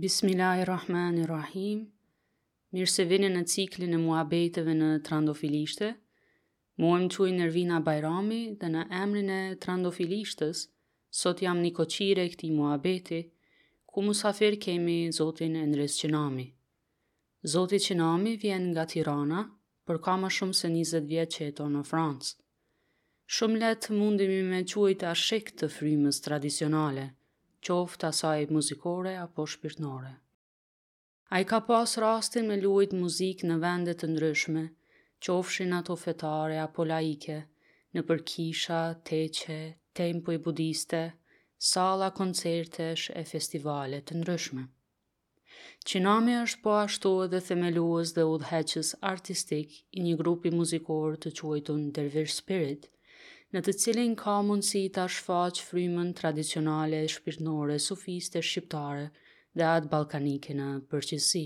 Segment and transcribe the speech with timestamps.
[0.00, 1.80] Bismillahirrahmanirrahim.
[2.72, 5.88] Mirë se vini në ciklin e muhabeteve në Trandofilishtë.
[6.84, 10.62] Muam Çuin Nervina Bajrami dhe në emrin e Trandofilishtës,
[11.22, 13.20] sot jam një koqire këtij muabeti
[13.92, 16.46] ku musafir kemi Zotin Endres Çinami.
[17.56, 19.42] Zoti Çinami vjen nga Tirana,
[19.84, 22.32] por ka më shumë se 20 vjet që jeton në Francë.
[23.36, 27.10] Shumë lehtë mundemi me të ashek të frymës tradicionale,
[27.68, 30.10] qoftë asaj muzikore apo shpirtnore.
[31.34, 34.62] A i ka pas rastin me luajt muzik në vendet të ndryshme,
[35.26, 37.36] qofshin ato fetare apo laike,
[37.94, 39.58] në përkisha, teqe,
[39.98, 41.02] tempuj budiste,
[41.72, 44.64] sala koncertesh e festivale të ndryshme.
[45.90, 51.86] Qinami është po ashtu edhe themeluës dhe udheqës artistik i një grupi muzikor të quajtun
[51.98, 52.88] Dervish Spirit–
[53.54, 59.06] në të cilin ka mundësi ta shfaq frymën tradicionale e shpirtnore sufiste shqiptare
[59.58, 61.42] dhe atë balkanike në përgjithësi.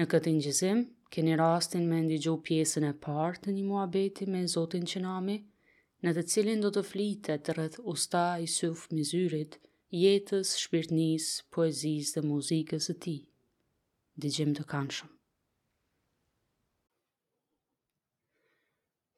[0.00, 0.80] Në këtë njëzim,
[1.16, 5.36] keni rastin me ndigju pjesën e parë të një muabeti me Zotin Qenami,
[6.04, 9.58] në të cilin do të flitet rrëth usta i syf mizyrit,
[10.04, 13.16] jetës, shpirtnis, poezis dhe muzikës e ti.
[14.24, 15.12] Dijim të kanshëm.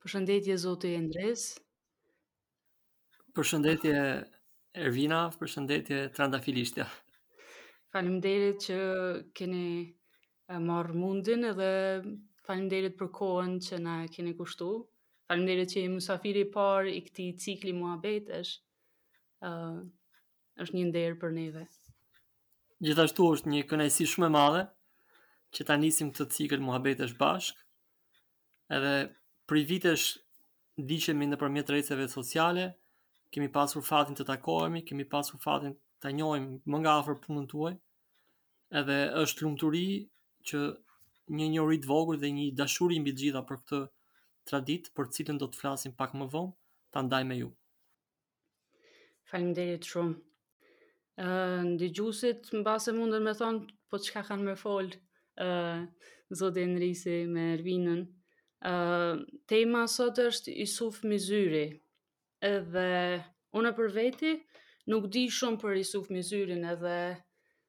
[0.09, 1.41] Përshëndetje Zoti Andres.
[3.37, 3.95] Përshëndetje
[4.81, 6.87] Ervina, përshëndetje Trandafilishtja.
[7.93, 8.79] Faleminderit që
[9.37, 9.67] keni
[10.65, 11.69] marr mundin dhe
[12.47, 14.81] faleminderit për kohën që na keni kushtuar.
[15.29, 18.55] Faleminderit që jemi Musafiri i parë i këtij cikli muhabetesh.
[19.45, 19.85] ë uh,
[20.59, 21.61] është një nder për neve
[22.83, 24.63] Gjithashtu është një kënaqësi shumë e madhe
[25.55, 27.55] që ta nisim këtë cikël muhabetesh bashk.
[28.75, 28.95] Edhe
[29.57, 30.05] i vitesh
[30.89, 32.69] diqemi në përmjet rejtëseve sociale,
[33.33, 37.77] kemi pasur fatin të takohemi, kemi pasur fatin të njojmë më nga afer punën tuaj,
[38.83, 39.85] edhe është lumëturi
[40.49, 40.61] që
[41.39, 43.81] një njëri të vogur dhe një dashuri mbi gjitha për këtë
[44.49, 46.55] tradit, për cilën do të flasim pak më vonë,
[46.93, 47.49] të ndaj me ju.
[49.29, 50.15] Falim jetë shumë.
[51.19, 54.97] Uh, në gjusit, në base mundën me thonë, po qka kanë me folë,
[55.43, 55.83] uh,
[56.39, 58.07] zote Enrisi me Ervinën,
[58.63, 61.65] tema sot është Isuf Mizyri.
[62.43, 63.23] Edhe
[63.55, 64.33] unë për veti
[64.91, 66.97] nuk di shumë për Isuf Mizyrin edhe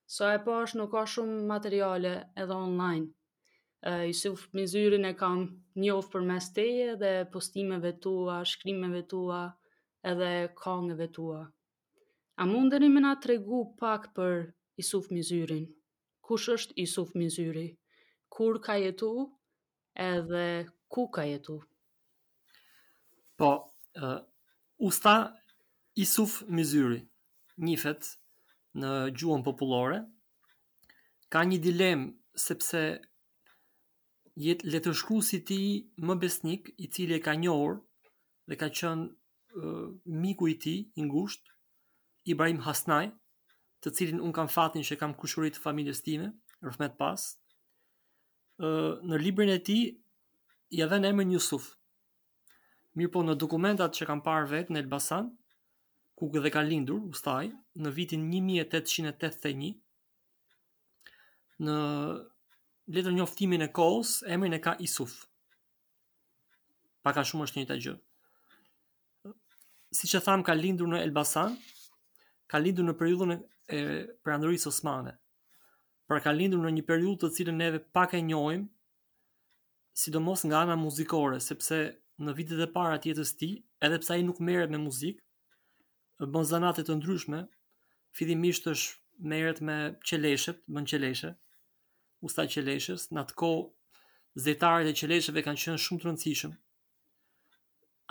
[0.09, 3.09] sa e pash nuk ka shumë materiale edhe online.
[4.11, 5.45] Isuf Mizyrin e kam
[5.79, 9.43] njof për mes teje dhe postimeve tua, shkrimeve tua
[10.03, 11.43] edhe kongëve tua.
[12.39, 15.65] A mundeni me na tregu pak për Isuf Mizyrin?
[16.21, 17.69] Kush është Isuf Mizyri?
[18.29, 19.13] Kur ka jetu?
[19.95, 21.61] Edhe ku ka jetu?
[23.37, 24.19] Po, uh,
[24.77, 25.37] usta
[25.95, 27.03] Isuf Mizyri
[27.59, 28.15] njifet
[28.79, 28.89] në
[29.19, 30.01] gjuhën popullore,
[31.33, 32.81] ka një dilemë sepse
[34.39, 35.57] jetë letërshku si ti
[36.07, 37.79] më besnik i cili e ka njohur
[38.49, 39.87] dhe ka qënë uh,
[40.23, 41.51] miku i ti, i ngusht,
[42.29, 43.09] Ibrahim Hasnaj,
[43.83, 46.31] të cilin unë kam fatin që kam kushurit familjes time,
[46.63, 47.19] rëfmet pas,
[48.63, 49.79] uh, në librin e ti
[50.71, 51.71] i edhe në Yusuf.
[52.93, 55.29] Mirpo Mirë po në dokumentat që kam parë vetë në Elbasan,
[56.19, 59.69] ku dhe ka lindur, ustaj, në vitin 1881,
[61.63, 61.75] në
[62.95, 65.15] letër njoftimin e kohës, emrin e ka Isuf.
[67.05, 67.95] Paka shumë është një të gjë.
[69.95, 71.55] Si që thamë, ka lindur në Elbasan,
[72.49, 73.79] ka lindur në periudhën e
[74.25, 75.15] përandërisë osmane.
[76.09, 78.67] Pra ka lindur në një periudhë të cilën neve pak e njojmë,
[79.99, 81.79] sidomos nga ana muzikore, sepse
[82.23, 85.23] në vitet e para të jetës tij, edhe pse ai nuk merret me muzikë,
[86.31, 87.41] bën zanate të ndryshme,
[88.15, 89.75] fillimisht është merret me
[90.07, 91.33] qeleshët, bën qeleshe,
[92.27, 93.51] usta atë natko
[94.45, 96.53] zëtarët e qeleshëve kanë qenë shumë të rëndësishëm.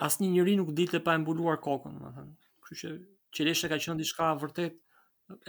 [0.07, 2.35] Asnjë njeri nuk ditë pa mbuluar kokën, domethënë.
[2.65, 2.91] Kështu që
[3.35, 4.77] qeleshja ka qenë diçka vërtet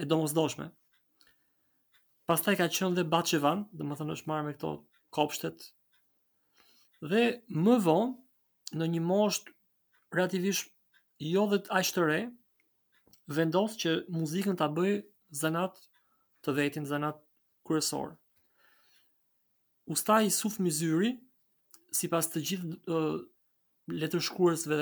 [0.02, 0.70] e domosdoshme.
[2.30, 4.72] Pastaj ka qenë dhe Baçevan, domethënë është marrë me këto
[5.16, 5.68] kopshtet
[7.08, 9.52] dhe më vonë në një moshë
[10.14, 10.70] relativisht
[11.30, 12.20] jo vetë aq të re
[13.36, 14.92] vendos që muzikën ta bëj
[15.40, 15.78] zanat
[16.44, 17.20] të vetin zanat
[17.66, 18.14] kryesor.
[19.90, 21.14] Ustai Suf Mizyri,
[21.90, 23.16] si pas të gjithë uh,
[23.90, 24.78] letërshkuesve,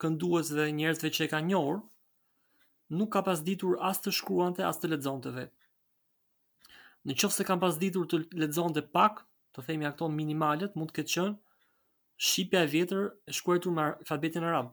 [0.00, 1.82] kënduesve, njerëzve që e ka njohur,
[2.96, 6.70] nuk ka pas ditur as të shkruante, as të lexonte vetë.
[7.06, 9.22] Në qëfë se kam pas ditur të ledzonte pak,
[9.56, 11.36] të themi akton minimalet, mund të këtë qënë,
[12.18, 14.72] Shqipja e vjetër e shkruar me alfabetin arab.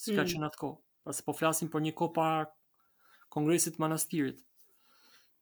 [0.00, 0.28] Si ka mm.
[0.32, 0.72] qenë atë
[1.08, 2.42] Pasi po flasim për një kohë para
[3.32, 4.42] kongresit të manastirit.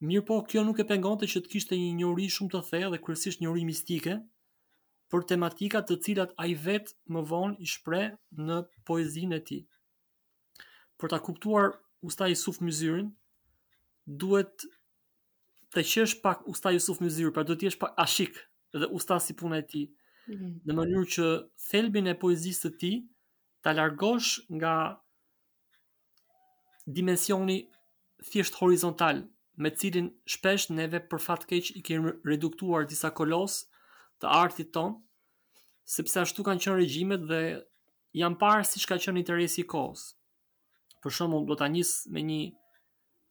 [0.06, 3.00] Mirë po, kjo nuk e pengonte që të kishte një njohuri shumë të thellë dhe
[3.02, 4.14] kryesisht uri mistike
[5.11, 8.12] për tematikat të cilat ai vetë më vonë i shpreh
[8.46, 9.62] në poezinë e tij.
[11.00, 11.75] Për ta kuptuar
[12.06, 13.08] Usta Yusuf Myzyrin,
[14.06, 14.67] duhet
[15.75, 18.38] të qesh pak Usta Yusuf Myzyr, pra do të jesh pak ashik
[18.76, 19.88] dhe usta si puna e tij.
[20.26, 20.56] Hmm.
[20.67, 21.26] në mënyrë që
[21.69, 22.88] thelbin e poezisë të ti
[23.67, 24.73] të largosh nga
[26.96, 27.56] dimensioni
[28.31, 29.20] thjesht horizontal
[29.64, 33.61] me cilin shpesh neve për fat keq i kemi reduktuar disa kolos
[34.25, 34.96] të artit ton
[35.94, 37.40] sepse ashtu kanë qenë regjimet dhe
[38.23, 40.08] janë parë siç ka qenë interesi i kohës.
[41.05, 42.40] Për shembull, do ta nis me një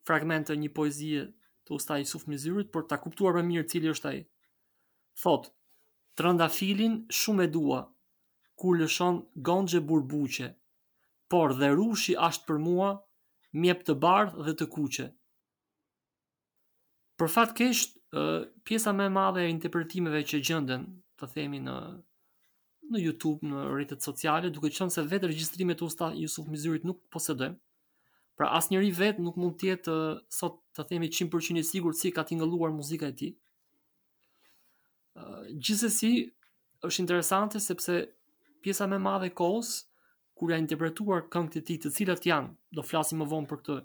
[0.07, 1.25] fragment të një poezie
[1.68, 4.19] të Ustaj suf Mizyrit për ta kuptuar më mirë cili është ai.
[5.25, 5.51] Thotë:
[6.16, 7.80] Trëndafilin shumë e dua,
[8.60, 9.18] kur lëshon
[9.50, 10.48] gongje burbuqe,
[11.30, 12.92] por dhe rushi ashtë për mua,
[13.64, 15.08] mjep të bardhë dhe të kuqe.
[17.20, 18.00] Për fatë kesht,
[18.68, 20.88] pjesa me madhe e interpretimeve që gjënden,
[21.20, 21.76] të themi në
[22.86, 27.00] në YouTube, në rritet sociale, duke qënë se vetë registrimet të sta Jusuf Mizurit nuk
[27.16, 27.56] posedem,
[28.38, 29.96] pra asë njëri vetë nuk mund tjetë
[30.40, 33.32] sot të themi 100% sigur si ka t'ingëlluar muzika e ti,
[35.16, 36.26] gjithsesi
[36.84, 37.98] është interesante sepse
[38.64, 39.70] pjesa më e madhe e kohës
[40.36, 43.78] kur ja interpretuar këngët e tij, të cilat janë, do flasim më vonë për këtë,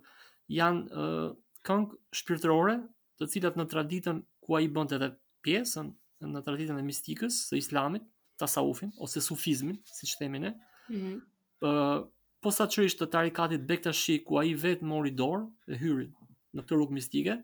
[0.57, 1.29] janë uh,
[1.69, 2.75] këngë shpirtërore,
[3.21, 5.13] të cilat në traditën ku ai bënte edhe
[5.47, 5.93] pjesën
[6.27, 8.03] në traditën e mistikës së Islamit,
[8.41, 10.51] tasawufin ose sufizmin, siç themi ne.
[10.89, 11.21] Mm -hmm.
[11.69, 12.09] uh,
[12.43, 16.09] posaçërisht të tarikatit Bektashi ku ai vetë mori dorë e hyri
[16.57, 17.37] në këtë rrugë mistike.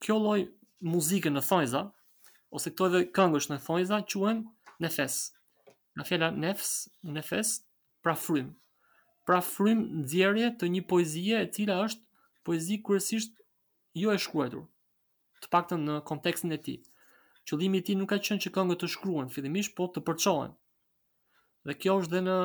[0.00, 0.40] Kjo lloj
[0.80, 1.82] muzike në thojza,
[2.54, 4.42] ose këto edhe këngësh në thojza quhen
[4.84, 5.16] nefes.
[5.98, 6.70] Nga fjala nefs,
[7.16, 7.50] nefes,
[8.02, 8.52] pra frym.
[9.26, 12.04] Pra frym nxjerrje të një poezie e cila është
[12.46, 13.34] poezi kryesisht
[14.00, 14.58] jo e shkruar.
[15.42, 16.78] Të paktën në kontekstin e tij.
[17.48, 20.54] Qëllimi i tij nuk ka qenë që këngët të shkruhen fillimisht, po të përçohen.
[21.66, 22.36] Dhe kjo është dhe në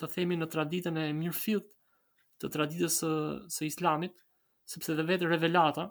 [0.00, 1.68] të themi në traditën e mirëfillt
[2.42, 3.12] të traditës së,
[3.54, 4.18] së islamit,
[4.68, 5.86] sepse dhe vetë revelata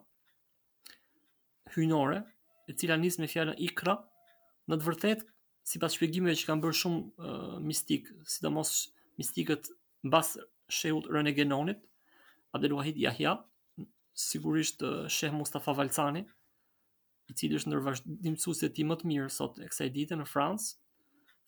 [1.76, 2.20] hynore,
[2.68, 3.96] e cila nis me fjalën Ikra,
[4.72, 5.28] në të vërtetë
[5.70, 8.72] sipas shpjegimeve që kanë bërë shumë uh, mistik, sidomos
[9.20, 9.70] mistikët
[10.08, 10.36] mbas
[10.74, 11.84] shehut Rene Genonit,
[12.54, 13.36] Abdul Wahid Yahya,
[14.18, 19.32] sigurisht uh, Sheh Mustafa Valcani, i cili është ndër vazhdimësuesit e tij më të mirë
[19.34, 20.76] sot e kësaj dite në Francë,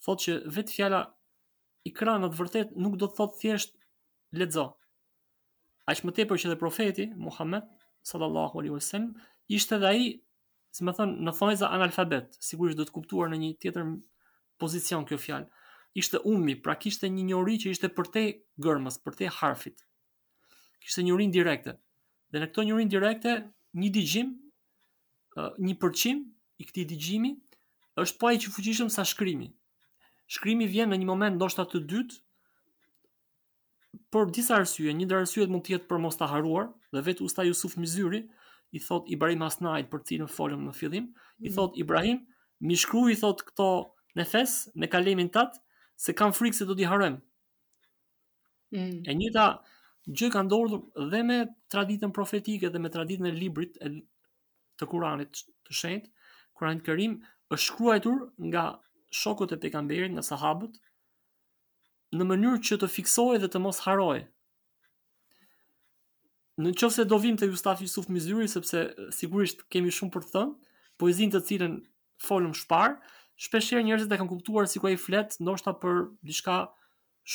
[0.05, 1.01] thotë që vetë fjala
[1.87, 3.75] Ikra në të vërtetë nuk do të thotë thjesht
[4.41, 4.63] lexo.
[5.87, 7.65] Aq më tepër që dhe profeti Muhammed
[8.09, 9.11] sallallahu alaihi wasallam
[9.57, 10.01] ishte dhe ai
[10.77, 13.87] si më thonë, në thonjë za analfabet, sigurisht do të kuptuar në një tjetër
[14.61, 15.49] pozicion kjo fjalë,
[15.97, 18.23] ishte umi, pra kishte një njëri që ishte për te
[18.61, 19.81] gërmës, për te harfit.
[20.83, 21.77] Kishte një në direkte.
[22.31, 23.33] Dhe në këto njëri direkte,
[23.81, 24.35] një digjim,
[25.65, 26.21] një përqim
[26.61, 27.33] i këti digjimi,
[28.01, 29.49] është pa po i që fuqishëm sa shkrimi.
[30.27, 32.19] Shkrimi vjen në një moment ndoshta të dytë,
[34.13, 37.23] por disa arsye, një dhe të mund të jetë për mos të haruar, dhe vetë
[37.25, 38.25] usta Jusuf Mizyri,
[38.75, 41.07] i thot Ibrahim Asnajt për cilën folëm në fillim,
[41.39, 41.55] i mhm.
[41.57, 42.21] thot Ibrahim,
[42.67, 43.67] mi shkru i thot këto
[44.17, 45.61] në fes, në kalimin tatë,
[46.01, 47.19] se kam frikë se do t'i harem.
[48.73, 49.05] Mm.
[49.07, 49.45] E njëta
[50.07, 51.37] gjë ka ndodhur dhe me
[51.73, 53.89] traditën profetike dhe me traditën e librit e
[54.77, 56.09] të kuranit të shenjt,
[56.57, 57.15] kuranit kërim,
[57.55, 58.17] është shkruajtur
[58.49, 58.65] nga
[59.21, 60.75] shokët e pejgamberit, nga sahabët,
[62.17, 64.25] në mënyrë që të fiksoj dhe të mos harojë.
[64.25, 64.36] Mm.
[66.57, 68.79] Në qëfë se do vim të Gustaf Jusuf Mizuri, sepse
[69.13, 70.71] sigurisht kemi shumë për të thënë,
[71.01, 71.73] poezin të cilën
[72.25, 72.95] folëm shparë,
[73.45, 75.99] shpesher njerëzit e kanë kuptuar si kua i fletë, në ta për
[76.31, 76.55] diçka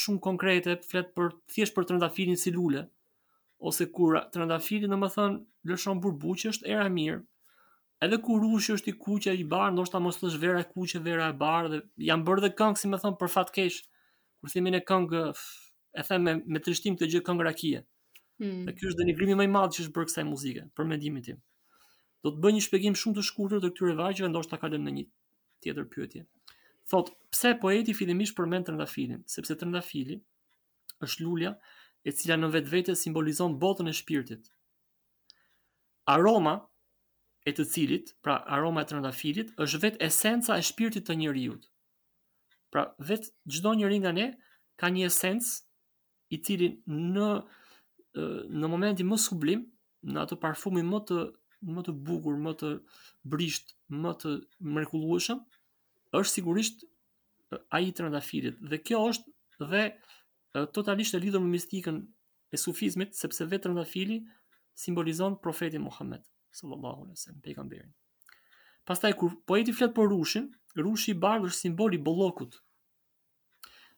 [0.01, 2.83] shumë konkrete, fletë për thjesht për të rëndafilin si lule,
[3.71, 5.39] ose kura të rëndafilin në më thënë,
[5.71, 7.23] lëshon burbuqë është era mirë,
[8.03, 10.69] edhe kur rushë është i kuqë e i barë, ndoshta ta mos të shvera e
[10.73, 13.79] kuqë e vera e barë, dhe janë bërë dhe këngë, si më thënë, për fatkesh,
[14.43, 15.23] kur thimin e këngë,
[16.03, 17.83] e them me, me trishtim të gjë këngë
[18.43, 18.65] Mm.
[18.67, 21.39] Dhe ky është denigrimi më i madh që është bërë kësaj muzike, për mendimin tim.
[22.23, 25.05] Do të bëj një shpjegim shumë të shkurtër të këtyre vajzave, ndoshta kalojmë në një
[25.65, 26.23] tjetër pyetje.
[26.93, 29.23] Thot, pse poeti fillimisht përmend trëndafilin?
[29.35, 30.17] Sepse trëndafili
[31.07, 31.53] është lulja
[32.11, 34.51] e cila në vetvete simbolizon botën e shpirtit.
[36.17, 36.57] Aroma
[37.49, 41.57] e të cilit, pra aroma e trëndafilit, është vetë esenca e shpirtit të njeriu.
[42.75, 44.29] Pra vetë çdo njeri nga ne
[44.83, 45.59] ka një esencë
[46.35, 46.73] i cili
[47.15, 47.35] në
[48.15, 49.63] në momentin më sublim,
[50.05, 51.21] në atë parfumi më të
[51.63, 52.69] më të bukur, më të
[53.33, 54.31] brisht, më të
[54.75, 55.43] mrekullueshëm,
[56.19, 56.81] është sigurisht
[57.77, 58.57] ai i trëndafilit.
[58.67, 59.83] Dhe kjo është dhe
[60.75, 62.01] totalisht e lidhur me mistikën
[62.51, 64.19] e sufizmit, sepse vetë trandafili
[64.75, 67.95] simbolizon profetin Muhammed sallallahu alaihi wasallam, pejgamberin.
[68.85, 72.59] Pastaj kur poeti flet për rushin, rushi i bardhë është simboli i bollokut.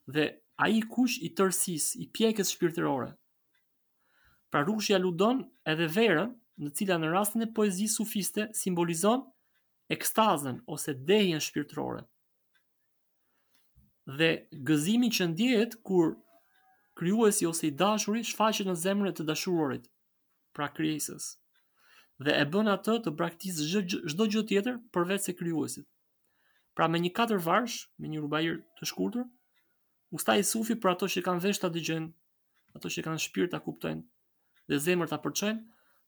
[0.04, 0.28] Dhe
[0.68, 3.14] ai kush i tërsis, i pjekës shpirtërore,
[4.54, 6.28] Pra Rushja ludon edhe verën,
[6.62, 9.24] në cila në rastin e poezis sufiste simbolizon
[9.90, 12.04] ekstazën ose dehjen shpirtërore.
[14.20, 14.28] Dhe
[14.68, 16.12] gëzimin që ndjehet kur
[16.98, 19.90] krijuesi ose i dashuri shfaqet në zemrën e të dashurorit,
[20.54, 21.32] pra krijesës,
[22.22, 23.82] dhe e bën atë të braktisë
[24.14, 25.90] çdo gjë tjetër përveç se krijuesit.
[26.78, 29.26] Pra me një katër varsh, me një rubajir të shkurtër,
[30.14, 32.10] ustai sufi për ato që kanë vesh dëgjojnë,
[32.78, 34.06] ato që kanë shpirt ta kuptojnë,
[34.70, 35.62] dhe zemër ta përçojnë,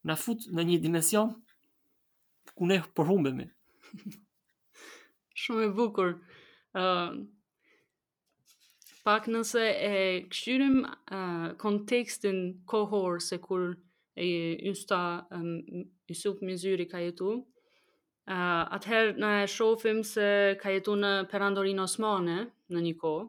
[0.08, 1.30] na fut në një dimension
[2.56, 3.46] ku ne përhumbemi.
[5.40, 6.12] Shumë e bukur.
[6.72, 7.24] Uh,
[9.04, 9.60] pak nëse
[9.90, 9.96] e
[10.30, 13.74] këshyrim uh, kontekstin kohor se kur
[14.16, 14.26] e
[14.70, 15.02] ysta
[15.34, 15.60] um,
[16.46, 22.38] Mizyri ka jetu, uh, atëherë na e shofim se ka jetu në Perandorin Osmane
[22.72, 23.26] në një kohë,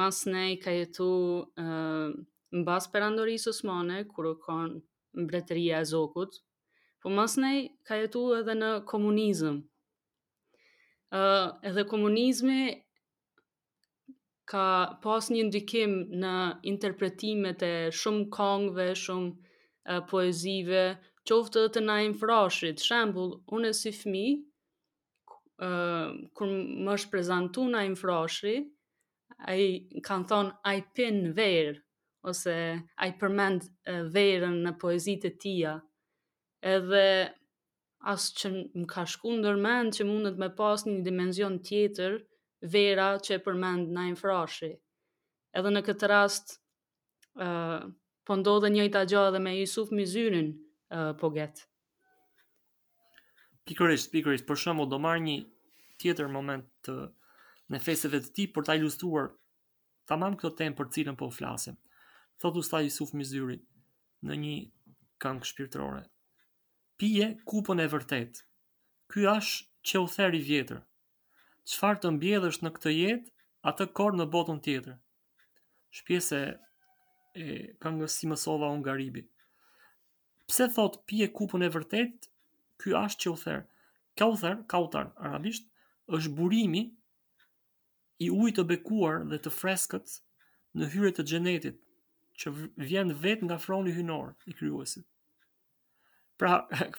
[0.00, 1.10] mas ne ka jetu
[1.44, 2.10] uh,
[2.52, 6.34] në bas për andori osmane, kërë kanë mbretëria e zokut,
[7.02, 9.60] po mas nej ka jetu edhe në komunizm.
[11.12, 12.58] Uh, edhe komunizmi
[14.48, 14.66] ka
[15.04, 16.32] pas një ndikim në
[16.72, 20.84] interpretimet e shumë kongve, shumë uh, poezive,
[21.28, 22.80] qoftë dhe të na infrashrit.
[22.84, 24.24] Shembul, unë e si fmi,
[25.60, 26.52] uh, kur
[26.88, 28.72] më shprezantu na infrashrit,
[29.48, 31.74] ai kan thon ai pin ver
[32.22, 32.56] ose
[32.96, 33.64] a i përmend
[34.14, 35.74] verën në poezit e tia,
[36.72, 37.04] edhe
[38.12, 42.16] asë që më ka shku ndërmend që mundet me pas një dimenzion tjetër,
[42.74, 44.70] vera që e përmend në imë frashi.
[45.58, 46.56] Edhe në këtë rast,
[47.46, 47.88] uh,
[48.26, 50.52] po ndodhe një i edhe me Jusuf Mizyrin
[50.94, 51.66] uh, po getë.
[53.66, 55.36] Pikërisht, pikërisht, për shumë do marrë një
[56.02, 56.96] tjetër moment të,
[57.70, 59.28] në feseve të ti për ta ilustuar
[60.10, 61.76] tamam këto temë për cilën po flasim.
[62.42, 63.54] Thot usta Jusuf më zyri
[64.26, 64.54] në një
[65.22, 66.00] këngë shpirtërore.
[66.98, 68.40] Pije kupën e vërtet,
[69.12, 70.80] Ky është që u theri vjetër.
[71.70, 73.30] Qëfar të mbjedhësht në këtë jetë,
[73.70, 74.96] atë korë në botën tjetër.
[75.98, 76.40] Shpjese
[77.44, 79.22] e kam si mësova unë garibi.
[80.50, 82.30] Pse thot pije kupën e vërtet,
[82.82, 83.62] ky është që u therë.
[84.18, 84.82] Ka u therë, ka
[85.28, 85.70] arabisht,
[86.18, 86.82] është burimi
[88.26, 90.18] i ujtë të bekuar dhe të freskët
[90.80, 91.78] në hyret të gjenetit,
[92.40, 95.04] që vjen vet nga froni hynor i kryuesit
[96.40, 96.64] Pra,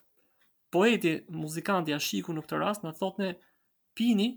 [0.73, 3.31] poeti, muzikanti a shiku në këtë rast na thotë
[3.97, 4.27] pini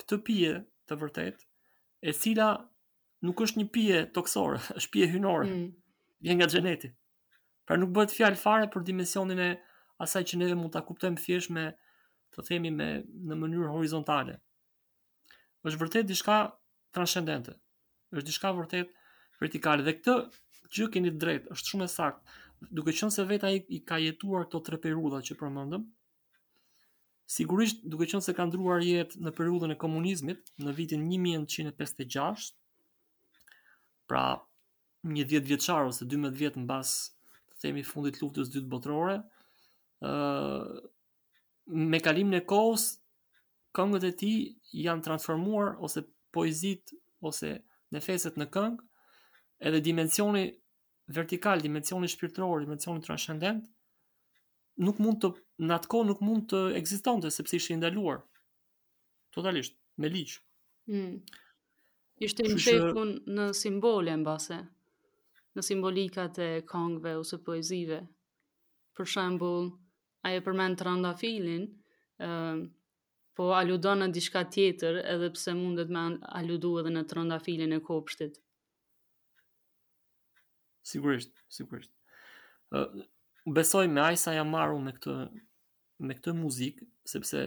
[0.00, 0.54] këtë pije
[0.84, 1.44] të vërtet,
[2.04, 2.48] e cila
[3.24, 5.68] nuk është një pije toksore, është pije hynore, mm.
[6.26, 6.90] vjen nga xheneti.
[7.64, 9.48] Pra nuk bëhet fjalë fare për dimensionin e
[10.04, 11.68] asaj që ne mund ta kuptojmë thjesht me,
[12.34, 12.88] të themi me
[13.30, 14.34] në mënyrë horizontale.
[15.64, 16.38] Është vërtet diçka
[16.92, 17.54] transcendente.
[18.12, 18.90] Është diçka vërtet
[19.42, 20.14] vertikale dhe këtë
[20.74, 22.40] gjë keni drejt, është shumë e saktë.
[22.78, 25.82] Duke qenë se veta ai i ka jetuar këto tre periudha që përmendëm,
[27.34, 32.52] sigurisht duke qenë se ka ndruar jetë në periudhën e komunizmit, në vitin 1956,
[34.08, 34.24] pra
[35.08, 36.94] një 10 vjet vjeçar ose 12 vjet mbas
[37.50, 39.18] të themi fundit të luftës së dytë botërore,
[40.04, 40.90] ë
[41.92, 42.90] me kalimin e kohës
[43.76, 44.34] këngët e tij
[44.84, 46.92] janë transformuar ose poezit
[47.24, 47.54] ose
[47.88, 48.82] në në këngë,
[49.60, 50.48] edhe dimensioni
[51.14, 53.68] vertikal, dimensioni shpirtëror, dimensioni transcendent
[54.82, 55.30] nuk mund të
[55.68, 58.24] në atë kohë nuk mund të ekzistonte sepse ishte ndaluar.
[59.30, 60.40] Totalisht me ligj.
[60.90, 61.20] Mm.
[62.26, 64.58] Ishte i mbetur në simbole mbase
[65.54, 68.00] në simbolikat e kongve ose poezive.
[68.98, 69.68] Për shembul,
[70.26, 71.12] ai e përmen të randa
[73.34, 76.04] po aludon në diçka tjetër, edhe pse mundet me
[76.38, 78.40] aludu edhe në të e kopshtit.
[80.84, 81.90] Sigurisht, sigurisht.
[82.76, 83.04] Ë uh,
[83.56, 85.14] besoj me Aisa jam marrur me këtë
[86.04, 87.40] me këtë muzikë sepse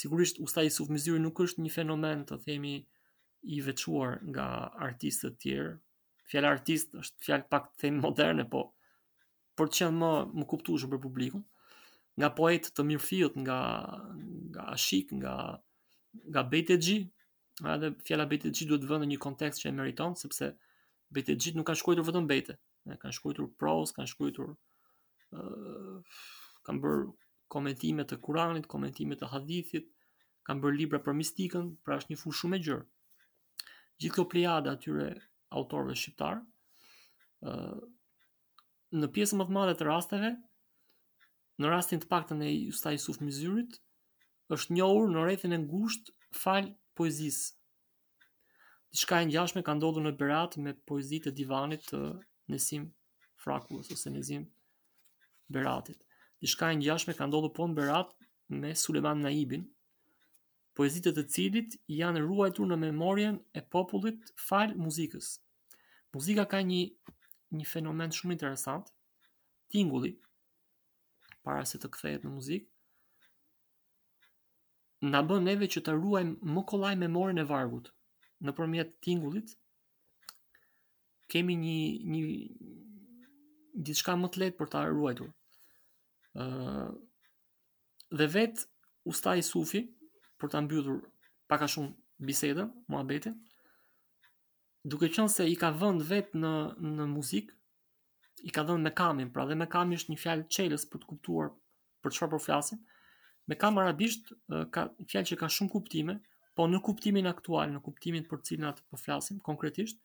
[0.00, 2.72] sigurisht Usta Yusuf Mizyri nuk është një fenomen të themi
[3.46, 4.46] i veçuar nga
[4.88, 5.74] artistët tjerë.
[6.26, 8.64] Fjala artist është fjalë pak të themi moderne, po
[9.56, 11.46] për të qenë më më kuptuar për publikun
[12.18, 13.60] nga poet të mirëfillt nga
[14.50, 15.36] nga Ashik, nga
[16.34, 16.98] nga Betexhi,
[17.74, 20.50] edhe fjala Betexhi duhet vënë në një kontekst që e meriton sepse
[21.12, 22.56] Bete gjithë nuk kanë shkuetur vetëm bete.
[22.88, 24.54] Ne kanë shkujtur pros, kanë shkujtur,
[25.36, 26.20] uh,
[26.66, 27.04] kanë bërë
[27.54, 29.90] komentime të Kuranit, komentime të Hadithit,
[30.46, 32.86] kanë bërë libra për mistikën, pra është një fushë shumë e gjerë.
[34.02, 35.10] Gjithë këto plejada atyre
[35.58, 36.42] autorëve shqiptar,
[37.46, 37.80] uh,
[38.96, 40.32] në pjesë më të madhe të rasteve,
[41.62, 43.78] në rastin të paktën e Ustaj Suf Mizyrit,
[44.52, 46.66] është njohur në rrethin e ngushtë fal
[46.98, 47.54] poezisë
[48.96, 51.98] diçka e ngjashme ka ndodhur në Berat me poezitë e divanit të
[52.48, 52.86] Nesim
[53.44, 54.46] Frakullës ose Nesim
[55.52, 55.98] Beratit.
[56.40, 58.14] Diçka e ngjashme ka ndodhur po në Berat
[58.62, 59.66] me Suleman Naibin,
[60.78, 65.28] poezitë të cilit janë ruajtur në memorien e popullit fal muzikës.
[66.16, 66.80] Muzika ka një
[67.58, 68.88] një fenomen shumë interesant,
[69.74, 70.14] tingulli
[71.44, 72.64] para se të kthehet në muzikë.
[75.12, 77.92] Na bën neve që të ruajmë më kollaj memorin e vargut
[78.44, 79.54] në përmjet tingullit,
[81.32, 81.76] kemi një,
[82.12, 85.30] një diçka më të letë për ta ruajtur.
[86.36, 86.90] Uh,
[88.12, 88.64] dhe vetë
[89.08, 89.84] usta i sufi,
[90.40, 91.00] për ta mbydhur
[91.48, 93.32] paka shumë bisedën, mua bete,
[94.86, 96.52] duke qënë se i ka vënd vetë në,
[96.96, 97.54] në muzikë,
[98.44, 101.08] i ka dhënë me kamin, pra dhe me kamin është një fjalë qeles për të
[101.14, 101.48] kuptuar
[102.04, 102.82] për çfarë po flasim.
[103.48, 104.28] Me kam arabisht
[104.74, 106.18] ka fjalë që ka shumë kuptime,
[106.56, 109.98] Po në kuptimin aktual, në kuptimin për cilin atë po flasim konkretisht,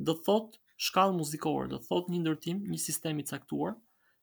[0.00, 3.74] do thot shkallë muzikore, do thot një ndërtim, një sistem i caktuar,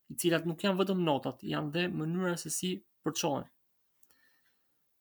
[0.10, 2.72] i cilat nuk janë vetëm notat, janë dhe mënyra se si
[3.06, 3.46] përçohen.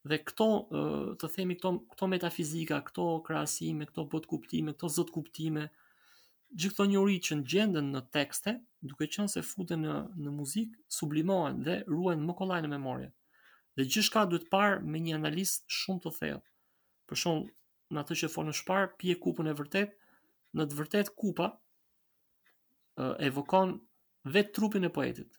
[0.06, 0.48] Dhe këto,
[1.22, 5.64] të themi këto, këto metafizika, këto krasime, këto bot kuptime, këto zot kuptime,
[6.52, 8.52] gjithë këto njëri që në gjendën në tekste,
[8.90, 9.94] duke qenë se futen në,
[10.26, 13.08] në muzik, sublimohen dhe ruen më kolaj në memorje.
[13.80, 16.44] Dhe gjithë duhet parë me një analist shumë të thellë
[17.08, 19.92] për shumë në atë që thonë në shpar, pje kupën e vërtet,
[20.58, 21.48] në të vërtet kupa
[23.28, 23.76] evokon
[24.34, 25.36] vetë trupin e poetit.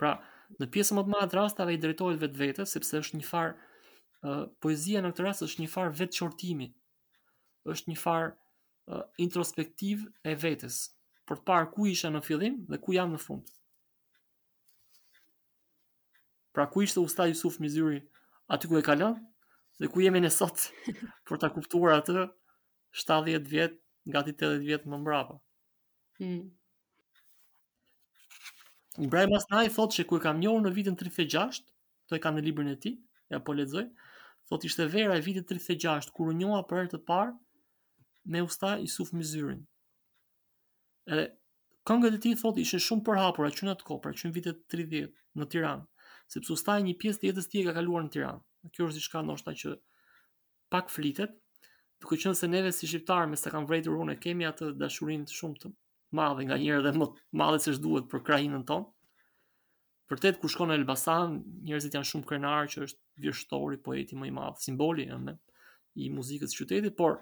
[0.00, 0.16] Pra,
[0.58, 3.54] në pjesën më të madhe rastave i drejtohet vetë vetë, sepse është një farë,
[4.64, 6.70] poezia në këtë rast është një farë vetë qortimi,
[7.70, 10.80] është një farë introspektiv e vetës,
[11.28, 13.46] për të parë ku isha në fillim dhe ku jam në fund.
[16.54, 18.00] Pra, ku ishte Usta Jusuf Mizuri
[18.54, 19.16] aty ku e kalon,
[19.80, 20.64] dhe ku jemi në sot
[21.28, 22.26] për ta kuptuar atë
[23.04, 25.38] 70 vjet nga 80 vjet më mbrapa.
[26.20, 26.42] Hmm.
[29.02, 31.64] Ibrahim Asnai thot se e kam njohur në vitin 36,
[32.06, 32.98] të e kam në librin e tij,
[33.32, 33.88] ja po lexoj,
[34.46, 37.32] thot ishte vera e vitit 36 kur u njoha për herë të parë
[38.34, 39.64] me usta Isuf Mizyrin.
[41.10, 41.26] Edhe
[41.88, 44.62] këngët e tij thot ishin shumë përhapura që në atë kohë, për që në vitet
[44.76, 45.10] 30
[45.40, 48.40] në Tiranë, sepse usta një pjesë të jetës tij e ka kaluar në Tiranë
[48.72, 49.74] kjo është diçka ndoshta që
[50.72, 51.34] pak flitet,
[52.00, 55.60] duke qenë se neve si shqiptarë me sa kanë vërejtur unë kemi atë dashurinë shumë
[55.64, 55.72] të
[56.16, 58.88] madhe nga njerëz dhe më të madhe se ç'duhet për krainën tonë.
[60.12, 64.34] Vërtet kur shkon në Elbasan, njerëzit janë shumë krenar që është vjeshtori, poeti më i
[64.36, 65.36] madh, simboli i ëmë
[66.04, 67.18] i muzikës së qytetit, por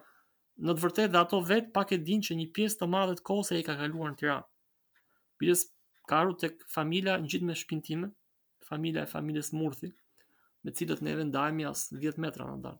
[0.63, 3.53] në të vërtetë ato vet pak e dinë që një pjesë të madhe të kohës
[3.55, 4.51] ai ka kaluar në Tiranë.
[5.41, 5.71] Pjesë
[6.11, 8.11] ka tek familja ngjit me shpinë time,
[8.67, 9.93] familja e familjes Murthi,
[10.65, 12.79] me cilët ne edhe ndajemi 10 metra në ndarë.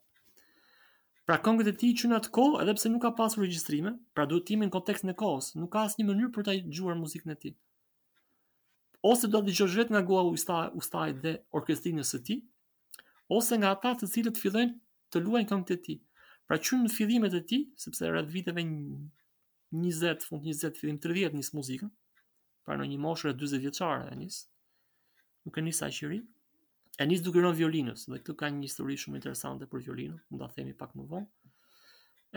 [1.27, 4.25] Pra këngët e ti që në atë ko, edhe pse nuk ka pasur registrime, pra
[4.31, 7.35] duhet timi në kontekst në kohës, nuk ka asë një mënyrë për të gjuar muzikën
[7.35, 7.53] e ti.
[9.13, 12.37] Ose do të gjosh vetë nga goa ustaj, ustaj dhe orkestinës e ti,
[13.39, 14.77] ose nga ata të cilët fillen
[15.15, 15.99] të luajnë këngët e ti.
[16.47, 21.57] Pra që në fillimet e ti, sepse rrët viteve 20, fund 20, fillim 30 njësë
[21.59, 21.91] muzikën,
[22.67, 24.43] pra në një moshër e 20 vjeqare e njës,
[25.47, 26.23] nuk e njësa i
[27.03, 30.39] E nisë duke rënë violinës, dhe këtë ka një histori shumë interesante për violinën, më
[30.39, 31.27] da themi pak më vonë.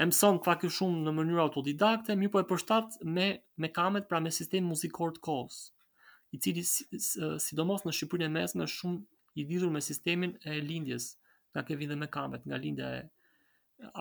[0.01, 3.27] E mëson pak shumë në mënyrë autodidakte, mirë po e përshtat me,
[3.61, 5.59] me kamet, pra me sistem muzikor të kohës,
[6.33, 8.99] i cili sidomos në Shqipërinë e mesme shumë
[9.37, 11.11] i lidhur me sistemin e lindjes,
[11.53, 12.99] nga ke dhe me kamet, nga lindja e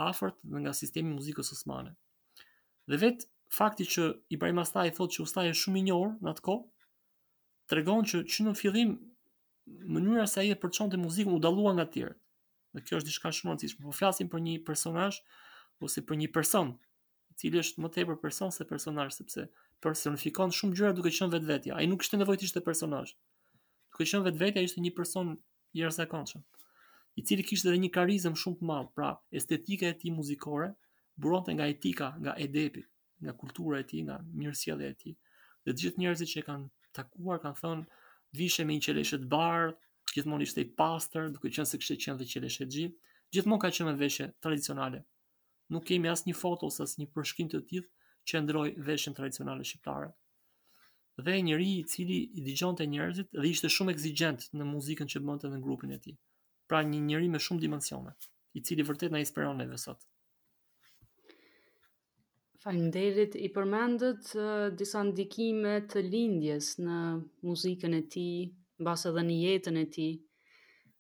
[0.08, 1.92] afërt dhe nga sistemi muzikës osmane.
[2.88, 3.28] Dhe vetë
[3.60, 6.66] fakti që Ibrahim Astaj thot që Ustaj është shumë i njohur në atë kohë,
[7.74, 8.94] tregon që që në fillim
[9.66, 12.14] mënyra se ai e përçonte muzikën u dallua nga të tjerë.
[12.74, 13.84] Dhe kjo është diçka shumë e rëndësishme.
[13.86, 15.20] Po flasim për një personazh
[15.84, 16.74] ose për një person,
[17.30, 19.46] i cili është më tepër person se personazh sepse
[19.86, 21.76] personifikon shumë gjëra duke qenë vetvetja.
[21.78, 23.14] Ai nuk kishte nevojë të ishte personazh.
[23.92, 25.32] Duke qenë vetvetja ishte një person
[25.74, 26.44] i jashtëzakonshëm,
[27.18, 28.88] i cili kishte edhe një karizëm shumë të madh.
[28.98, 30.68] Pra, estetika e tij muzikore
[31.16, 32.84] buronte nga etika, nga edepi,
[33.22, 35.16] nga kultura e tij, nga mirësia e tij.
[35.64, 37.84] Dhe të gjithë njerëzit që e kanë takuar kanë thënë,
[38.38, 39.74] vishe me një qeleshe të bardhë,
[40.14, 42.86] gjithmonë ishte i pastër, duke qenë se kishte qenë dhe qeleshe xhi,
[43.34, 45.02] gjithmonë ka qenë me veshje tradicionale.
[45.72, 50.10] Nuk kemi asnjë foto ose asnjë përshkrim të tillë që ndroi veshjen tradicionale shqiptare.
[51.24, 55.50] Dhe njëri i cili i dëgjonte njerëzit dhe ishte shumë eksigjent në muzikën që bënte
[55.52, 56.18] në grupin e tij.
[56.68, 58.16] Pra një njeri me shumë dimensione,
[58.58, 60.02] i cili vërtet na inspiron edhe sot.
[62.64, 63.34] Faleminderit.
[63.36, 64.50] i përmendët uh,
[64.80, 67.00] disa ndikime të lindjes në
[67.44, 68.30] muzikën e ti,
[68.80, 70.06] në edhe një jetën e ti.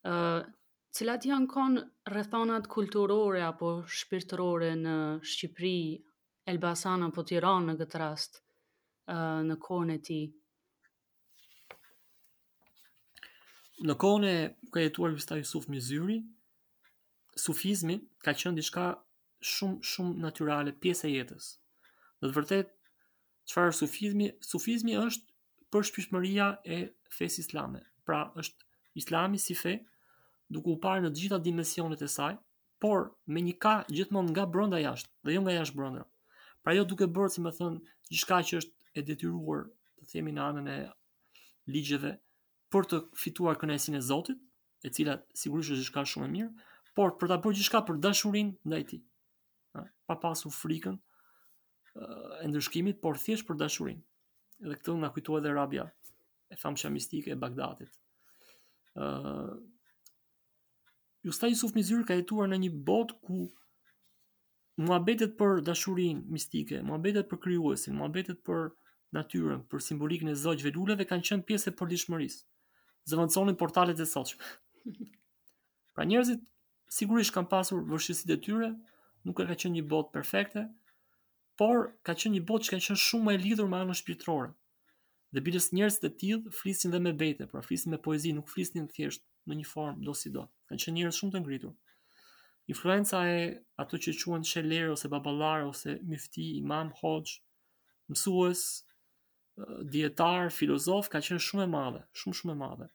[0.04, 0.42] Uh,
[0.94, 4.96] cilat janë konë rëthonat kulturore apo shpirtërore në
[5.32, 5.72] Shqipri,
[6.52, 10.20] Elbasan apo Tiran në këtë rast uh, në kone e ti?
[13.88, 14.34] Në kone
[14.72, 16.20] ka jetuar Vista Jusuf Mizyri,
[17.40, 18.88] sufizmi ka qënë diçka
[19.46, 21.48] shumë shumë natyrale pjesë e jetës.
[22.20, 22.70] Dhe të vërtet
[23.50, 26.78] çfarë sufizmi, sufizmi është përshtypshmëria e
[27.18, 27.82] fesë islame.
[28.06, 29.76] Pra është Islami si fe,
[30.54, 32.36] duke u parë në të gjitha dimensionet e saj,
[32.82, 36.04] por me një ka gjithmonë nga brenda jashtë dhe jo nga jashtë brenda.
[36.62, 37.78] Pra jo duke bërë si më thon
[38.10, 39.64] gjithçka që është e detyruar,
[39.98, 40.76] të themi në anën e
[41.74, 42.12] ligjeve
[42.72, 44.38] për të fituar kënesin e Zotit,
[44.86, 46.54] e cila sigurisht është diçka shumë e mirë,
[46.94, 49.02] por për ta bërë gjithçka për dashurinë ndaj tij
[50.06, 50.98] pa pasur frikën
[52.42, 54.02] e ndryshkimit, por thjesht për dashurinë.
[54.64, 55.84] Edhe këtë nga kujtohet edhe Rabia,
[56.50, 57.92] e famshja mistike e Bagdadit.
[58.98, 59.54] ë uh,
[61.24, 63.46] Justa Yusuf Mizyr ka jetuar në një bot ku
[64.76, 68.66] muhabetet për dashurinë mistike, muhabetet për krijuesin, muhabetet për
[69.16, 72.42] natyrën, për simbolikën e zogjve luleve kanë qenë pjesë e përditshmërisë.
[73.08, 74.44] Zëvendësonin portalet e sotshme.
[75.96, 76.42] Pra njerëzit
[76.92, 78.68] sigurisht kanë pasur vështirësitë e tyre,
[79.24, 80.64] nuk e ka qenë një botë perfekte,
[81.60, 84.52] por ka qenë një botë që ka qenë shumë e lidhur me anën shpirtërore.
[85.34, 88.86] Dhe bilës njerëz të tillë flisin dhe me vete, por flisin me poezi, nuk flisin
[88.94, 90.44] thjesht në një formë do si do.
[90.70, 91.72] Ka qenë njerëz shumë të ngritur.
[92.72, 93.40] Influenca e
[93.82, 97.40] ato që quhen Sheler ose Baballar ose mifti, Imam Hoxh,
[98.08, 98.62] mësues,
[99.92, 102.88] dietar, filozof ka qenë shumë e madhe, shumë shumë e madhe.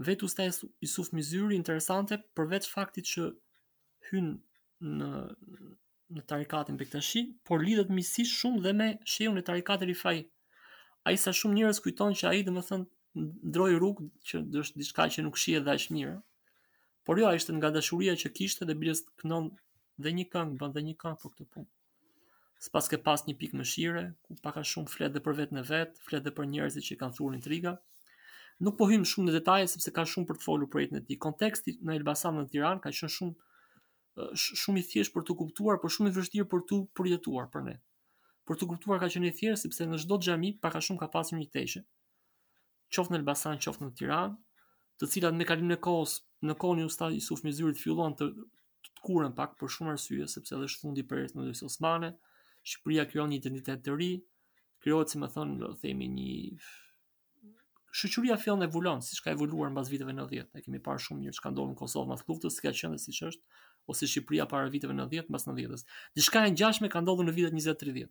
[0.00, 0.46] Vetë ustaj
[0.80, 3.26] Yusuf Mizyri interesante për vetë faktit që
[4.10, 4.30] hyn
[4.80, 5.10] në
[6.10, 10.24] në tarikatin Bektashi, por lidhet miqësisht shumë dhe me shehun e tarikatit Rifai.
[11.06, 12.80] Ai sa shumë njerëz kujton që ai domethën
[13.46, 16.16] ndroi rrugë që është diçka që nuk shihet dash mirë.
[17.06, 19.52] Por jo, ai ishte nga dashuria që kishte dhe bilës kënon
[20.02, 21.68] dhe një këngë bën dhe një këngë për këtë punë.
[22.66, 25.64] Sipas ke pas një pikë mëshire, ku pak a shumë flet edhe për veten e
[25.70, 27.76] vet, flet edhe për njerëzit që kanë thurur intriga.
[28.58, 31.76] Nuk po hym shumë në detaje sepse ka shumë për të folur për jetën Konteksti
[31.86, 33.38] në Elbasan dhe në Tiranë ka qenë shumë
[34.38, 37.74] shumë i thjeshtë për të kuptuar, por shumë i vështirë për të përjetuar për ne.
[38.48, 41.08] Për të kuptuar ka qenë i thjeshtë sepse në çdo xhami pak a shumë ka
[41.14, 41.82] pasur një teshë.
[42.94, 44.64] Qoftë në Elbasan, qoftë në Tiranë,
[45.00, 48.94] të cilat me kalimin e kohës, në kohën e Ustad Yusuf Mizyrit fillon të, të,
[48.98, 52.14] të kurën pak për shumë arsye sepse edhe shfundi për në dhe Osmane,
[52.60, 54.10] Shqipëria krijon një identitet të ri,
[54.84, 56.58] krijohet si më thon, do themi një
[57.96, 60.50] shoqëria fillon e vulon, siç ka evoluar mbas viteve 90.
[60.54, 63.22] Ne kemi parë shumë mirë çka ndodhi në Kosovë mbas luftës, siç ka qenë siç
[63.30, 63.46] është,
[63.86, 65.84] ose Shqipëria para viteve 90, mbas 90-s.
[66.16, 68.10] Diçka e ngjashme ka ndodhur në vitet 20-30.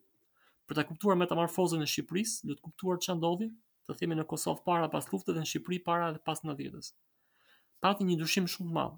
[0.70, 3.50] Për ta kuptuar metamorfozën e Shqipërisë, duhet të kuptuar ç'a ndodhi,
[3.90, 6.94] të themi në Kosovë para pas luftës dhe në Shqipëri para dhe pas 90-s.
[7.82, 8.98] Pati një ndryshim shumë të madh.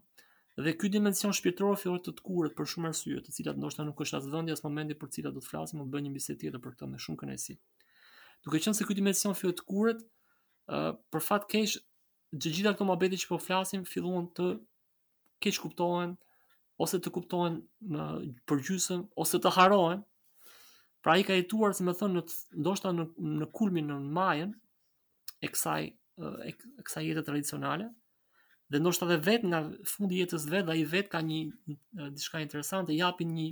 [0.62, 4.18] Dhe ky dimension shpirtëror fillon të tkurret për shumë arsye, të cilat ndoshta nuk është
[4.20, 6.40] as vendi as momenti për të cilat do të flasim, do të bëjmë një bisedë
[6.42, 7.56] tjetër për këtë me shumë kënaqësi.
[8.46, 11.78] Duke qenë se ky dimension fillon të kurret, ë uh, për fat keq,
[12.36, 14.50] gjithë gjitha këto mohabete që po flasim filluan të
[15.42, 16.18] keq kuptohen,
[16.82, 17.60] ose të kuptohen
[17.94, 18.06] në
[18.50, 20.02] përgjysëm, ose të harohen.
[21.06, 22.24] Pra i ka jetuar, si me thënë, në,
[22.64, 23.06] ndoshta në,
[23.42, 24.54] në kulmin në majën
[25.42, 27.88] e kësaj, e, e kësaj jetë tradicionale,
[28.72, 29.62] dhe ndoshta dhe vetë nga
[29.94, 31.40] fundi jetës vetë, dhe i vetë ka një,
[32.00, 33.48] një dishka interesante, japin një,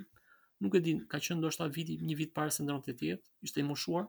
[0.63, 3.63] nuk e din, ka qënë ndoshta viti, një vit parë se ndronë të tjetë, ishte
[3.63, 4.07] i moshuar,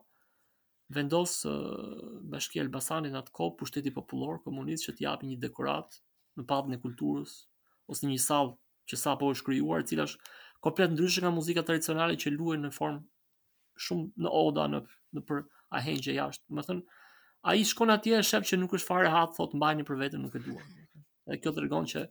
[0.92, 6.00] vendos uh, bashki Elbasanit atë kohë pushteti popullor komunist që t'i japi një dekorat
[6.40, 7.34] në padën e kulturës
[7.90, 8.56] ose një sallë
[8.90, 10.34] që sa po është kryuar, cila është
[10.66, 12.98] komplet ndryshë nga muzika tradicionale që luen në form
[13.86, 14.80] shumë në oda në,
[15.16, 15.44] në për
[15.78, 16.56] ahengje jashtë.
[16.58, 16.98] Më thënë,
[17.50, 20.00] a i shkon atje e shep që nuk është fare hatë, thotë mbaj një për
[20.02, 20.74] vetën nuk e duan.
[21.30, 22.02] Dhe kjo të rëgon që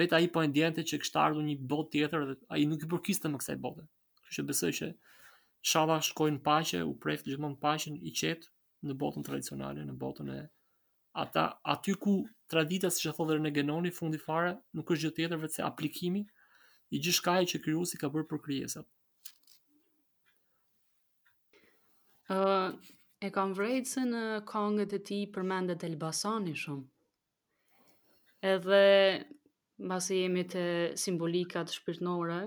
[0.00, 2.66] vetë a i po e ndjente që kështë ardu një bot tjetër dhe a i
[2.70, 3.86] nuk i përkiste më kësaj bote.
[4.30, 4.90] Kështë besoj që
[5.74, 8.50] shala shkojnë pashe, u preftë gjithmonë pashen i qetë
[8.88, 10.40] në botën tradicionale, në botën e
[11.14, 12.12] ata aty ku
[12.50, 16.22] tradita siç e thonë në Genoni fundi fare nuk është gjë tjetër vetë se aplikimi
[16.24, 18.86] i gjithçka që krijuesi ka bërë për krijesat.
[22.34, 22.68] ë uh,
[23.20, 26.84] e kam vrejtë se në kongët e ti përmendet Elbasani shumë.
[28.54, 28.84] Edhe
[29.90, 30.64] basi jemi të
[31.00, 32.40] simbolikat shpirtnore,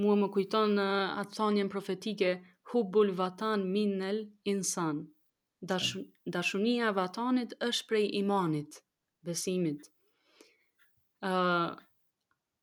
[0.00, 0.86] mua më kujton në
[1.24, 2.30] atë thonjen profetike,
[2.72, 5.04] hubul vatan minel insan,
[5.70, 6.04] dashun,
[6.36, 8.78] dashunia vatanit është prej imanit,
[9.28, 9.88] besimit.
[11.24, 11.74] Uh,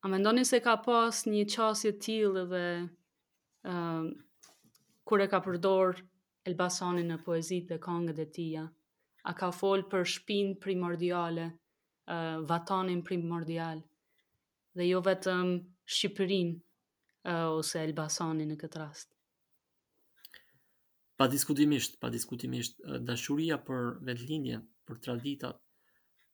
[0.04, 2.64] a me ndoni se ka pas një qasje tjilë dhe
[3.72, 4.04] uh,
[5.08, 5.98] kur e ka përdor
[6.48, 8.64] Elbasani në poezit dhe kongët e tia?
[9.24, 11.46] A ka fol për shpin primordiale,
[12.12, 13.80] uh, vatanin primordial,
[14.76, 19.12] dhe jo vetëm Shqipërin uh, ose Elbasani në këtë rastë?
[21.16, 24.56] pa diskutimisht, pa diskutimisht, dashuria për vetlinje,
[24.88, 25.60] për traditat,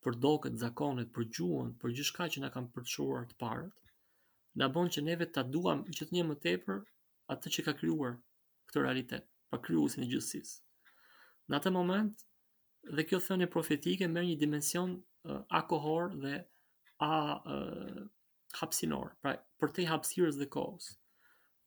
[0.01, 3.83] për doket, zakonet, për gjuën, për gjithka që na kam përshuar të parët,
[4.57, 6.79] na bon që neve ta duam gjithë një më tepër
[7.35, 8.15] atë që ka kryuar
[8.71, 10.55] këtë realitet, pa kryusin e gjithësis.
[11.51, 12.25] Në atë moment,
[12.97, 16.33] dhe kjo thënë e profetike merë një dimension uh, akohor dhe
[17.05, 18.01] a uh,
[18.61, 20.89] hapsinor, pra për te hapsirës dhe kohës.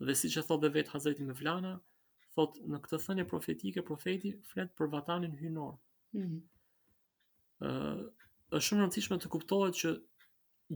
[0.02, 1.76] Dhe si që thot dhe vetë Hazreti Mevlana,
[2.34, 5.74] Thot, në këtë thënje profetike, profeti flet për vatanin hynor.
[5.78, 6.38] Êshtë mhm.
[7.62, 8.64] mm -hmm.
[8.68, 9.92] shumë rëndësishme të kuptohet që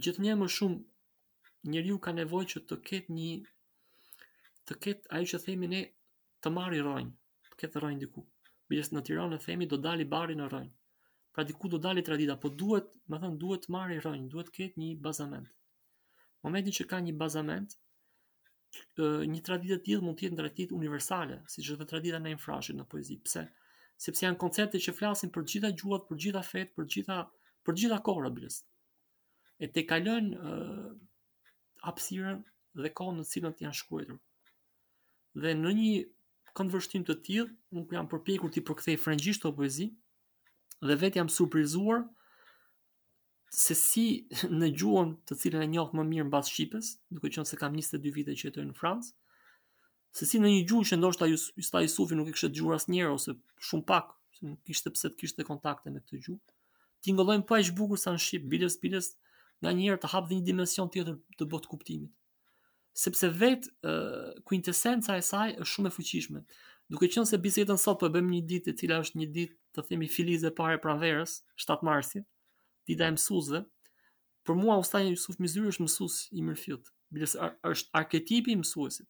[0.06, 3.32] gjithë një më shumë njëri ka nevoj që të ketë një,
[4.70, 5.82] të ketë aju që themi ne
[6.44, 7.08] të marrë i
[7.50, 8.24] të ketë të rojnë diku.
[8.70, 10.74] Bëjës në tiranë në themi do dali bari në rojnë.
[11.34, 14.46] Pra diku do dali të radida, po duhet, më thënë, duhet të marë i duhet
[14.50, 15.48] të ketë një bazament.
[16.46, 17.74] Momentin që ka një bazament,
[19.00, 22.76] një traditë e tillë mund të jetë një traditë universale, siç është tradita në Infrashit
[22.78, 23.16] në poezi.
[23.26, 23.44] Pse?
[23.98, 26.94] Sepse janë koncepte që flasin për të gjitha gjuhët, për të gjitha fetë, për të
[26.98, 27.18] gjitha
[27.66, 28.58] për të gjitha kohrat bilës.
[29.64, 30.28] E te kalon
[31.86, 32.42] hapësirën
[32.82, 34.18] dhe kohën në cilën ti janë shkruar.
[35.38, 36.04] Dhe në një
[36.58, 39.88] konvërshtim të tillë, nuk jam përpjekur ti përkthej frangjisht të poezi
[40.86, 42.02] dhe vetë jam surprizuar
[43.50, 47.58] se si në gjuhën të cilën e njoh më mirë mbas shqipes, duke qenë se
[47.60, 49.12] kam 22 vite që jetoj në Francë,
[50.18, 53.14] se si në një gjuhë që ndoshta ju sta Sufi nuk e kishte dëgjuar asnjëherë
[53.14, 53.34] ose
[53.70, 56.40] shumë pak, se nuk kishte pse të kishte kontakte me këtë gjuhë.
[57.04, 59.12] Ti ngollojmë pa po aq bukur sa në shqip, bilës bilës,
[59.62, 62.10] nganjëherë të hap dhënë një dimension tjetër të botë kuptimit.
[62.98, 66.40] Sepse vet uh, quintessenca e saj është shumë e fuqishme.
[66.90, 69.54] Duke qenë se bisedën sot po e bëmë një ditë e cila është një ditë
[69.76, 72.26] të themi filizë e parë pranverës, 7 marsit,
[72.88, 73.60] dita e dhe
[74.48, 77.34] për mua Ustaj Jusuf Mizyri është mësus i mërfjut, bilës
[77.68, 79.04] është arketipi mësuesit.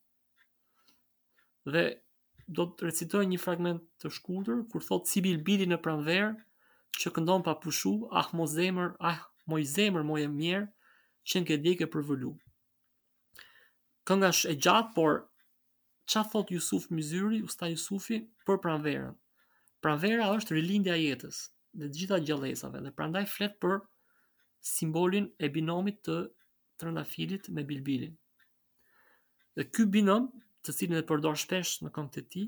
[1.69, 1.85] Dhe
[2.59, 6.33] do të recitoj një fragment të shkurtër kur thot Sibil Bidi në pranverë
[6.99, 10.67] që këndon pa pushu, ah mo zemër, ah moj zemër, moj e mjerë
[11.29, 12.33] që këtë dike për vëllu.
[14.11, 15.21] Kënga shë e gjatë, por
[16.11, 19.15] që thot Jusuf Mizyri, usta Jusufi, për pranverën.
[19.85, 21.45] Pranvera është rilindja jetës,
[21.77, 23.79] dhe të gjitha gjallësave dhe prandaj flet për
[24.75, 26.19] simbolin e binomit të
[26.81, 28.15] trëndafilit me bilbilin.
[29.57, 30.29] Dhe ky binom,
[30.65, 32.47] të cilin e përdor shpesh në këngët e tij,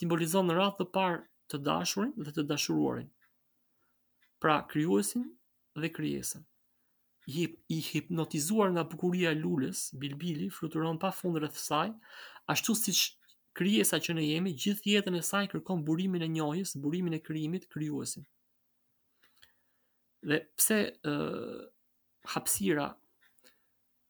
[0.00, 1.20] simbolizon në radhë të parë
[1.52, 3.08] të dashurin dhe të dashuruarin.
[4.40, 5.26] Pra krijuesin
[5.80, 6.44] dhe krijesën.
[7.30, 11.90] I, i hipnotizuar nga bukuria e lulës, bilbili fluturon pafund rreth saj,
[12.52, 13.00] ashtu siç
[13.56, 17.68] krijesa që ne jemi, gjithë jetën e saj kërkon burimin e njohjes, burimin e krijimit,
[17.70, 18.24] krijuesin
[20.28, 21.62] dhe pse ë uh,
[22.34, 22.88] hapësira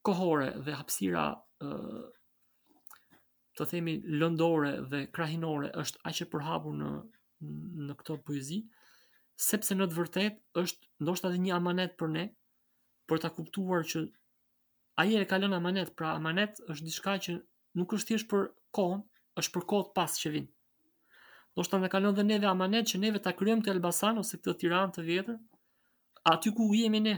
[0.09, 2.09] kohore dhe hapësira ë uh,
[3.59, 6.91] të themi lëndore dhe krahinore është aq e përhapur në
[7.89, 8.59] në këtë poezi
[9.49, 12.25] sepse në të vërtet është ndoshta edhe një amanet për ne
[13.09, 14.03] për ta kuptuar që
[15.01, 17.37] ai e ka lënë amanet, pra amanet është diçka që
[17.79, 19.01] nuk është thjesht për kohën,
[19.41, 20.51] është për kohët pas që vijnë.
[21.57, 24.55] Ndoshta ne kanë lënë edhe neve amanet që neve ta kryem të Elbasan ose këtë
[24.61, 25.39] Tiranë të vjetër,
[26.25, 27.17] aty ku jemi ne.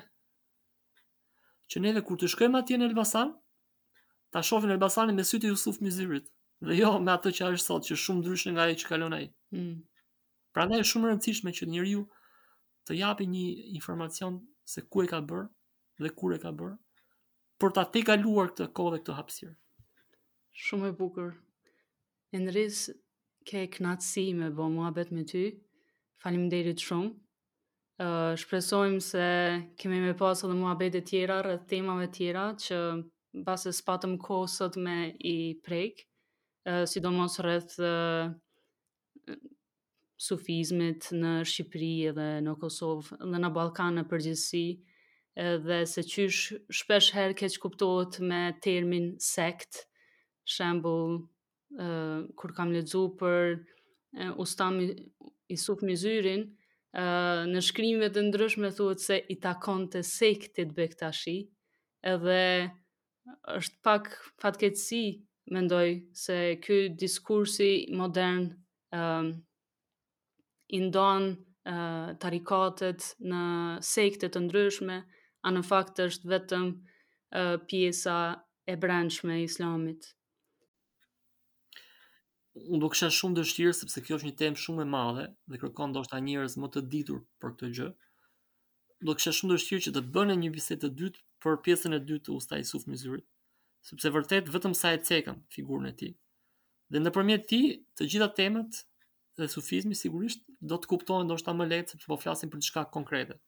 [1.72, 3.32] Që neve kur të shkojmë atje në Elbasan,
[4.34, 6.28] ta shohim Elbasanin me sytë e Yusuf Mizirit,
[6.62, 9.26] dhe jo me atë që është sot, që shumë ndryshe nga ajo që kalon ai.
[9.54, 9.74] Hmm.
[10.52, 12.04] Prandaj është shumë e rëndësishme që njeriu
[12.88, 13.46] të japi një
[13.78, 14.38] informacion
[14.72, 15.48] se ku e ka bërë
[16.02, 16.78] dhe kur e ka bërë
[17.62, 19.52] për ta tejkaluar këtë kohë dhe këtë hapësirë.
[20.66, 21.30] Shumë e bukur.
[22.36, 22.86] Enris,
[23.48, 25.44] ke knatësi me bo muhabet me ty.
[26.22, 27.10] Faleminderit shumë
[28.40, 29.26] shpresojmë se
[29.80, 32.78] kemi me pas edhe mua bete tjera rrët temave tjera që
[33.46, 36.06] basë së patëm kosët me i prejkë,
[36.66, 38.32] uh, sidomos rrët uh,
[40.22, 44.64] sufizmit në Shqipëri dhe në Kosovë dhe në Balkanë në përgjithsi,
[45.42, 49.84] edhe se qysh shpesh herë keq kuptohet me termin sekt,
[50.44, 54.80] shembull uh, kur kam lexuar për uh, Ustam
[55.52, 56.48] Isuf Mizyrin,
[56.94, 61.34] në shkrimet të ndryshme thuhet se i takon të sektit bektashi,
[62.12, 62.40] edhe
[63.54, 64.10] është pak
[64.42, 65.02] fatkeqësi
[65.56, 65.86] mendoj
[66.24, 68.44] se ky diskursi modern
[68.96, 69.32] ëm
[70.72, 73.42] i ndon uh, tarikatet në
[73.84, 75.00] sekte të ndryshme,
[75.44, 78.18] a në fakt është vetëm uh, pjesa
[78.72, 80.08] e brendshme e islamit
[82.58, 85.92] unë do kisha shumë dëshirë sepse kjo është një temë shumë e madhe dhe kërkon
[85.94, 87.86] ndoshta njerëz më të ditur për këtë gjë.
[89.08, 92.26] Do kisha shumë dëshirë që të bënë një bisedë të dytë për pjesën e dytë
[92.28, 93.00] të Usta Isuf në
[93.88, 96.12] sepse vërtet vetëm sa e cekëm figurën e tij.
[96.92, 97.62] Dhe nëpërmjet ti,
[97.98, 98.82] të gjitha temat
[99.42, 103.40] e sufizmit sigurisht do të kuptohen ndoshta më lehtë sepse po flasim për diçka konkrete.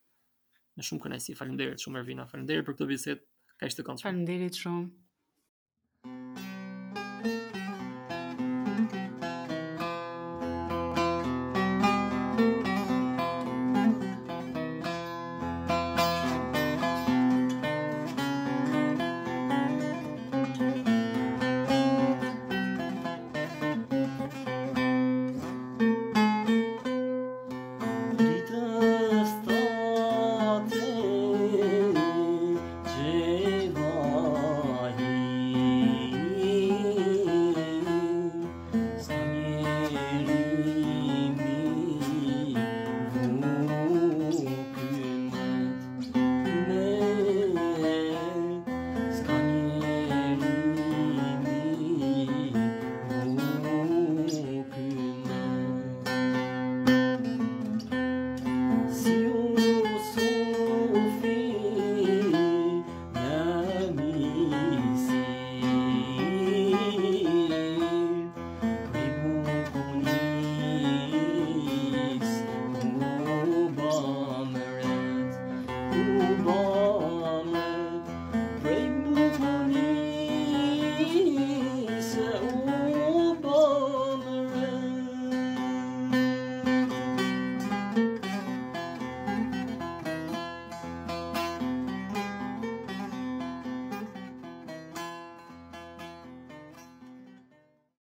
[0.75, 3.25] Në shumë kënaqësi, faleminderit shumë Ervina, faleminderit për këtë bisedë,
[3.63, 4.09] kaq të këndshme.
[4.11, 4.85] Faleminderit shumë.
[7.15, 7.64] Thank you.